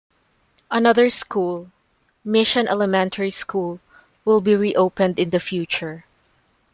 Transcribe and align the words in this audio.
Another 0.71 1.11
school, 1.11 1.69
Mission 2.25 2.67
Elementary 2.67 3.29
School, 3.29 3.79
will 4.25 4.41
be 4.41 4.55
reopened 4.55 5.19
in 5.19 5.29
the 5.29 5.39
future. 5.39 6.05